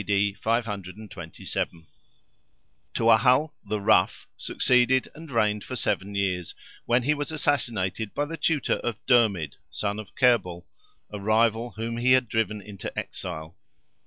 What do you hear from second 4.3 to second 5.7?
succeeded and reigned